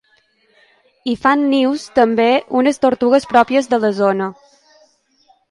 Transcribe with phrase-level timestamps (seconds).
[1.11, 2.25] Hi fan nius també
[2.61, 4.33] unes tortugues pròpies de la zona.